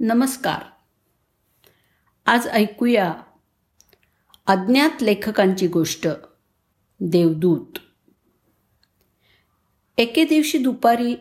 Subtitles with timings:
[0.00, 0.62] नमस्कार.
[2.26, 3.14] आज ऐकूया
[4.46, 6.08] अज्ञात लेखकांची गोष्ट
[7.00, 7.78] देवदूत.
[9.98, 11.16] एके दिवशी दुपारी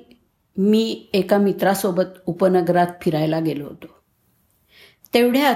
[0.57, 3.87] मी एका मित्रासोबत उपनगरात फिरायला गेलो होतो.
[5.13, 5.55] तेवढ्यात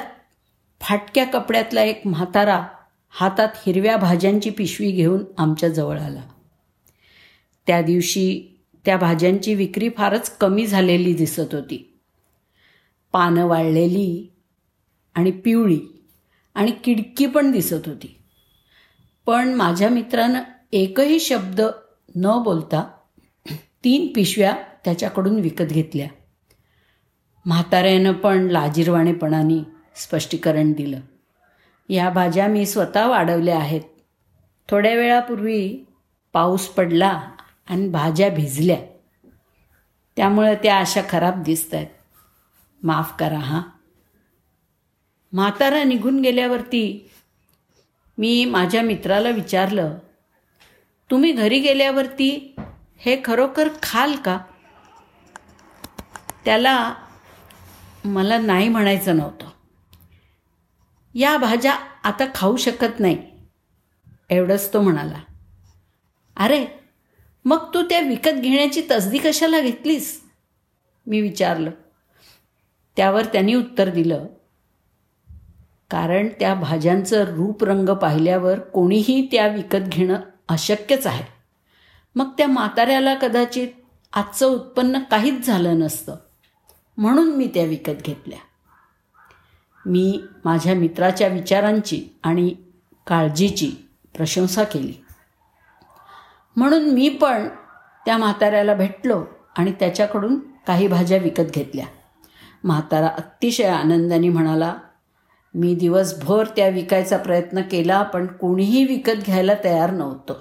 [0.81, 2.67] फाटक्या कपड्यातला एक म्हातारा
[3.09, 6.23] हातात हिरव्या भाज्यांची पिशवी घेऊन आमच्या जवळ आला.
[7.67, 11.88] त्या दिवशी त्या भाज्यांची विक्री फारच कमी झालेली दिसत होती.
[13.11, 14.33] पानं वाळलेली
[15.15, 15.79] आणि पिवळी
[16.55, 18.15] आणि किडकी पण दिसत होती.
[19.25, 21.61] पण माझ्या मित्रानं एकही शब्द
[22.15, 22.91] न बोलता
[23.83, 26.07] तीन पिशव्या त्याच्याकडून विकत घेतल्या.
[27.45, 29.63] म्हाताऱ्यानं पण लाजीरवाणेपणाने
[29.95, 30.99] स्पष्टीकरण दिलं.
[31.89, 33.81] या भाज्या मी स्वतः वाढवल्या आहेत.
[34.69, 35.77] थोड्या वेळापूर्वी
[36.33, 37.21] पाऊस पडला
[37.69, 38.77] आणि भाज्या भिजल्या.
[40.15, 41.87] त्यामुळे त्या अशा खराब दिसत आहेत
[42.83, 43.61] माफ करा हां.
[45.33, 47.11] म्हातारा निघून गेल्यावरती
[48.17, 49.97] मी माझ्या मित्राला विचारलं
[51.11, 52.55] तुम्ही घरी गेल्यावरती
[52.97, 54.39] हे खरोखर खाल का?
[56.45, 56.95] त्याला
[58.05, 59.49] मला नाही म्हणायचं नव्हतं.
[61.15, 61.73] या भाज्या
[62.03, 63.17] आता खाऊ शकत नाही
[64.29, 65.19] एवढंच तो म्हणाला.
[66.35, 66.67] अरे
[67.45, 70.29] मग तू त्या विकत घेण्याची तसदी कशाला घेतलीस?
[71.07, 71.71] मी विचारलं.
[72.99, 74.25] त्यावर त्यांनी उत्तर दिलं.
[75.91, 80.15] कारण त्या भाज्यांचं रूपरंग पाहिल्यावर कोणीही त्या विकत घेणं
[80.49, 81.23] अशक्यच आहे.
[82.15, 83.67] मग त्या म्हाताऱ्याला कदाचित
[84.13, 86.15] आजचं उत्पन्न काहीच झालं नसतं.
[86.97, 88.39] म्हणून मी त्या विकत घेतल्या.
[89.85, 92.55] मी माझ्या मित्राच्या विचारांची आणि
[93.07, 93.71] काळजीची
[94.15, 94.93] प्रशंसा केली.
[96.55, 97.47] म्हणून मी पण
[98.05, 99.25] त्या म्हाताऱ्याला भेटलो
[99.57, 101.85] आणि त्याच्याकडून काही भाज्या विकत घेतल्या.
[102.63, 104.75] म्हातारा अतिशय आनंदाने म्हणाला
[105.53, 110.33] मी दिवसभर त्या विकायचा प्रयत्न केला पण कोणीही विकत घ्यायला तयार नव्हतं.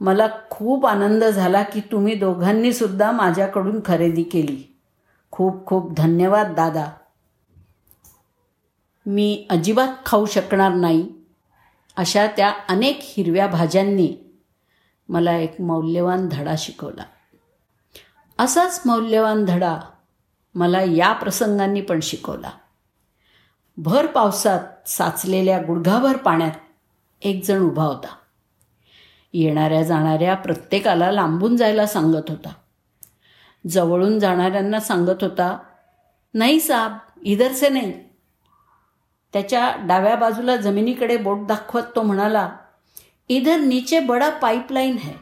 [0.00, 4.76] मला खूप आनंद झाला की तुम्ही दोघांनीसुद्धा माझ्याकडून खरेदी केली.
[5.30, 6.90] खूप खूप धन्यवाद दादा.
[9.06, 11.08] मी अजिबात खाऊ शकणार नाही.
[11.96, 14.16] अशा त्या अनेक हिरव्या भाज्यांनी
[15.08, 17.04] मला एक मौल्यवान धडा शिकवला.
[18.38, 19.78] असाच मौल्यवान धडा
[20.56, 22.50] मला या प्रसंगांनी पण शिकवला.
[23.76, 26.50] भर पावसात साचलेल्या गुडघाभर पाण्यात
[27.22, 28.16] एक जण उभा होता.
[29.32, 32.52] येणाऱ्या जाणाऱ्या प्रत्येकाला लांबून जायला सांगत होता.
[33.66, 35.58] जवळून जाणाऱ्यांना सांगत होता
[36.34, 37.92] नाही साब इधरसे नाही.
[39.32, 42.50] त्याच्या डाव्या बाजूला जमिनीकडे बोट दाखवत तो म्हणाला
[43.28, 45.12] इधर नीचे बडा पाईपलाईन है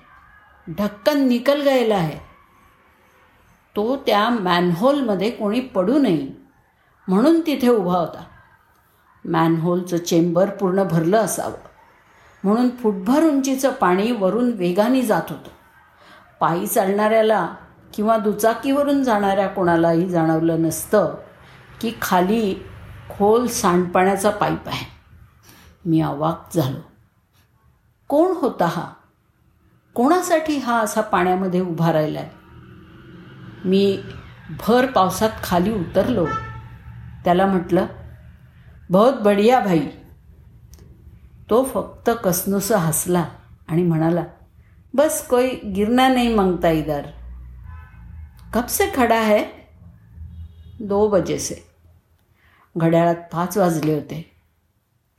[0.68, 2.33] ढक्कन निकल गयेला है.
[3.76, 6.28] तो त्या मॅनहोलमध्ये कोणी पडू नये
[7.08, 8.24] म्हणून तिथे उभा होता.
[9.24, 11.54] मॅनहोलचं चेंबर पूर्ण भरलं असावं.
[12.44, 15.48] म्हणून फुटभर उंचीचं पाणी वरून वेगाने जात होतं.
[16.40, 17.54] पायी चालणाऱ्याला
[17.94, 21.14] किंवा दुचाकीवरून जाणाऱ्या कोणालाही जाणवलं नसतं
[21.80, 22.54] की खाली
[23.18, 24.86] खोल सांडपाण्याचा पाईप आहे.
[25.84, 26.80] मी अवाक झालो.
[28.08, 28.92] कोण होता हा?
[29.94, 32.43] कोणासाठी हा असा पाण्यामध्ये उभा राहिला आहे
[33.64, 33.98] मी
[34.50, 36.26] भर पावसात खाली उतरलो.
[37.24, 37.86] त्याला म्हटलं
[38.90, 39.80] बहुत बढिया भाई.
[41.50, 43.24] तो फक्त कसनुसं हसला
[43.68, 44.24] आणि म्हणाला
[44.94, 47.02] बस कोई गिरना नहीं मांगता इधर.
[48.52, 49.44] कब से खडा है?
[50.80, 51.54] दो बजे से.
[52.76, 54.36] घड्याळात पाच वाजले होते.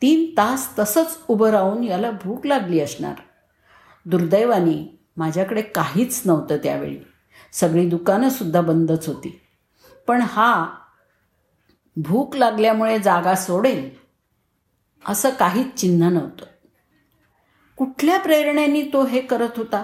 [0.01, 3.15] तीन तास तसंच उभं राहून याला भूक लागली असणार.
[4.05, 6.97] दुर्दैवानी माझ्याकडे काहीच नव्हतं त्यावेळी.
[7.59, 9.41] सगळी दुकानंसुद्धा बंदच होती.
[10.07, 10.67] पण हा
[11.97, 13.89] भूक लागल्यामुळे जागा सोडेल
[15.07, 16.45] असं काहीच चिन्ह नव्हतं.
[17.77, 19.83] कुठल्या प्रेरणेने तो हे करत होता?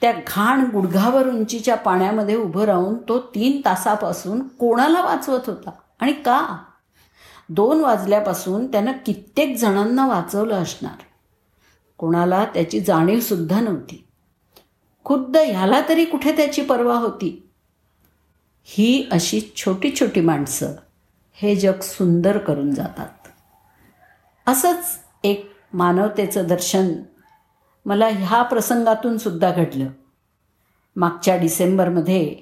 [0.00, 6.64] त्या घाण गुडघावर उंचीच्या पाण्यामध्ये उभं राहून तो तीन तासापासून कोणाला वाचवत होता आणि का?
[7.48, 11.02] दोन वाजल्यापासून त्यानं कित्येक जणांना वाचवलं असणार.
[11.98, 14.06] कोणाला त्याची जाणीवसुद्धा नव्हती.
[15.04, 17.50] खुद्द ह्याला तरी कुठे त्याची पर्वा होती?
[18.64, 20.72] ही अशी छोटी छोटी माणसं
[21.32, 23.28] हे जग सुंदर करून जातात.
[24.46, 26.92] असंच एक मानवतेचं दर्शन
[27.86, 29.86] मला ह्या प्रसंगातून सुद्धा घडलं.
[30.96, 32.36] मागच्या डिसेंबरमध्ये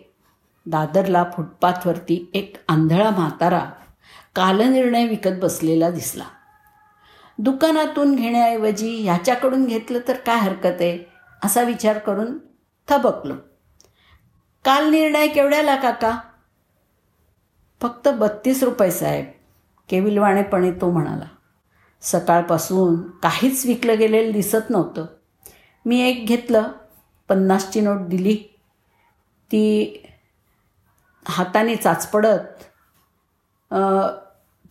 [0.67, 3.71] दादरला फुटपाथवरती एक आंधळा म्हातारा
[4.35, 6.25] कालनिर्णय विकत बसलेला दिसला.
[7.39, 10.99] दुकानातून घेण्याऐवजी ह्याच्याकडून घेतलं तर काय हरकत आहे?
[11.45, 12.39] असा विचार करून
[12.89, 13.35] थबकलो
[14.65, 16.19] काल निर्णय केवढ्याला काका?
[17.83, 19.27] फक्त बत्तीस रुपये साहेब.
[19.89, 21.25] केविलवाणेपणे तो म्हणाला.
[22.01, 25.07] सकाळपासून काहीच विकलं गेलेलं दिसत नव्हतं.
[25.87, 26.63] मी एक घेतलं
[27.29, 28.35] पन्नासची नोट दिली.
[29.53, 29.95] ती
[31.29, 32.65] हाताने चाचपडत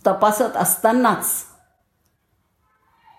[0.08, 1.44] तपासत असतानाच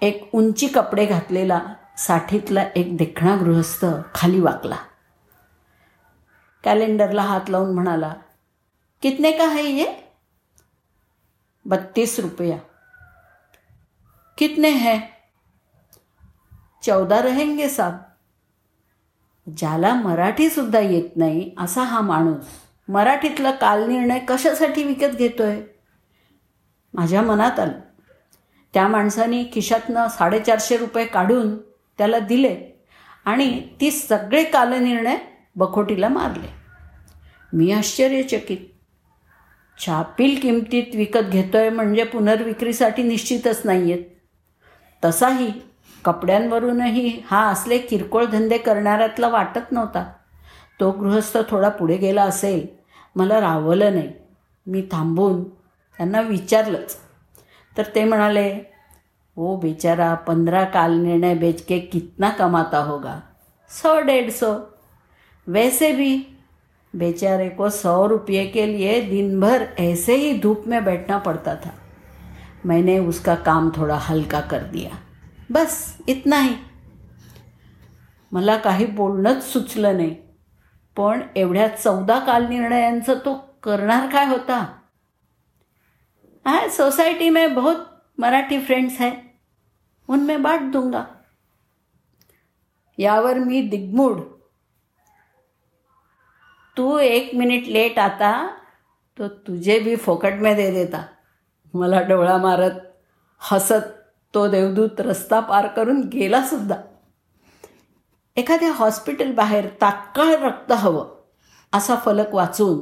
[0.03, 1.63] एक उंची कपडे घातलेला
[1.99, 4.77] साठीतला एक देखणा गृहस्थ खाली वाकला.
[6.69, 8.15] कॅलेंडरला हात लावून म्हणाला
[9.03, 9.95] कितने का है ये?
[11.65, 12.59] बत्तीस रुपया.
[14.39, 15.01] कितने हैं?
[16.83, 17.97] चौदा रहेंगे साहब.
[19.57, 22.45] ज्याला मराठीसुद्धा येत नाही असा हा माणूस
[22.89, 25.61] मराठीतला कालनिर्णय कशासाठी विकत घेतोय?
[26.95, 27.81] माझ्या मनात आलं.
[28.75, 31.59] त्या माणसाने खिशातनं साडेचारशे रुपये काढून
[31.99, 32.85] त्याला दिले
[33.25, 35.19] आणि ती सगळे कालनिर्णय
[35.57, 36.58] बखोटीला मारले.
[37.53, 38.59] मी आश्चर्यचकित.
[39.87, 44.05] छापील किमतीत विकत घेतोय म्हणजे पुनर्विक्रीसाठी निश्चितच नाही आहेत
[45.05, 45.53] तसाही
[46.05, 50.13] कपड्यांवरूनही हा असले किरकोळ धंदे करणाऱ्यातला वाटत नव्हता.
[50.81, 52.67] तो गृहस्थ थोडा पुढे गेला असेल.
[53.17, 54.13] मला रावलं नाही.
[54.67, 56.97] मी थांबून त्यांना विचारलंच.
[57.77, 58.61] तर ते म्हणाले
[59.37, 63.21] ओ बेचारा पंधरा काल निर्णय बेच के कितना कमाता होगा?
[63.71, 64.59] सौ डेढ़ सौ.
[65.47, 66.38] वैसे भी
[66.95, 71.71] बेचारे को सौ रुपये के लिए दिन भर ऐसे ही धूप में बैठना पड़ता था।
[72.65, 74.91] मैंने उसका काम थोड़ा हल्का कर दिया।
[75.51, 76.55] बस इतना ही।
[78.33, 80.17] मला काही बोलणंच सुचलं नाही.
[80.97, 84.79] पण एवढ्या चौदा काल निर्णयांचं तो करणार काय होता?
[86.47, 87.77] हाँ सोसाइटी में बहुत
[88.19, 89.13] मराठी फ्रेंड्स हैं.
[90.09, 91.05] उनमें बांट दूंगा.
[92.99, 94.21] यावर मी दिग्मूड
[96.79, 98.49] तू एक मिनिट लेट आता
[99.19, 101.03] तो तुझे बी फोकट में दे देता.
[101.75, 102.71] मला डोळा मारत
[103.39, 103.89] हसत
[104.35, 106.77] तो देवदूत रस्ता पार करून गेला सुद्धा.
[108.37, 111.07] एखाद्या हॉस्पिटल बाहेर तात्काळ रक्त हवं
[111.73, 112.81] असा फलक वाचून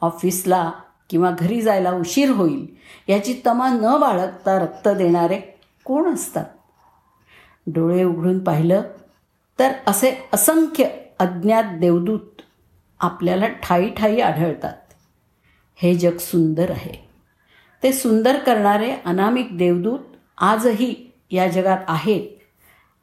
[0.00, 0.70] ऑफिसला
[1.10, 2.66] किंवा घरी जायला उशीर होईल
[3.08, 5.40] याची तमा न बाळगता रक्त देणारे
[5.84, 6.44] कोण असतात?
[7.66, 8.82] डोळे उघडून पाहिलं
[9.58, 10.88] तर असे असंख्य
[11.18, 12.35] अज्ञात देवदूत
[13.00, 14.76] आपल्याला ठाई ठाई आढळतात.
[15.74, 17.08] हे जग सुंदर आहे.
[17.82, 19.98] ते सुंदर करणारे अनामिक देवदूत
[20.38, 22.28] आजही या जगात आहेत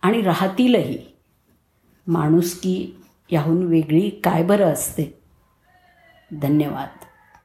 [0.02, 0.98] आणि राहतीलही.
[2.08, 2.96] माणुसकी
[3.30, 5.20] याहून वेगळी काय बरं असते?
[6.42, 7.06] धन्यवाद.